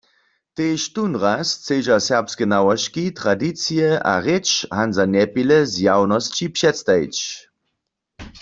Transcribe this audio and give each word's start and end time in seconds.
Tež 0.55 0.81
tónraz 0.93 1.47
chcedźa 1.59 1.97
serbske 2.07 2.45
nałožki, 2.53 3.03
tradicije 3.19 3.89
a 4.11 4.13
rěč 4.25 4.47
Hanza 4.75 5.05
Njepile 5.13 5.59
zjawnosći 5.73 6.45
předstajić. 6.55 7.17